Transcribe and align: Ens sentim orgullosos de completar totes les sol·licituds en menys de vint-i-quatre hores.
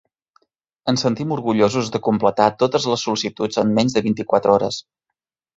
Ens 0.91 1.03
sentim 1.05 1.33
orgullosos 1.35 1.91
de 1.97 2.01
completar 2.09 2.49
totes 2.63 2.89
les 2.93 3.05
sol·licituds 3.09 3.63
en 3.65 3.75
menys 3.77 3.99
de 3.99 4.07
vint-i-quatre 4.11 4.57
hores. 4.57 4.83